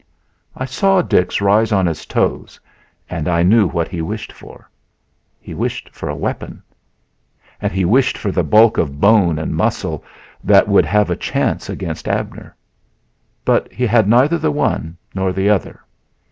I 0.55 0.65
saw 0.65 1.03
Dix 1.03 1.41
rise 1.41 1.71
on 1.71 1.85
his 1.85 2.07
toes 2.07 2.59
and 3.07 3.27
I 3.27 3.43
knew 3.43 3.67
what 3.67 3.87
he 3.87 4.01
wished 4.01 4.33
for. 4.33 4.67
He 5.39 5.53
wished 5.53 5.89
for 5.89 6.09
a 6.09 6.15
weapon; 6.15 6.63
and 7.61 7.71
he 7.71 7.85
wished 7.85 8.17
for 8.17 8.31
the 8.31 8.43
bulk 8.43 8.79
of 8.79 8.99
bone 8.99 9.37
and 9.37 9.53
muscle 9.55 10.03
that 10.43 10.67
would 10.67 10.85
have 10.87 11.11
a 11.11 11.15
chance 11.15 11.69
against 11.69 12.07
Abner. 12.07 12.55
But 13.45 13.71
he 13.71 13.85
had 13.85 14.07
neither 14.09 14.39
the 14.39 14.49
one 14.49 14.97
nor 15.13 15.31
the 15.33 15.51
other. 15.51 15.83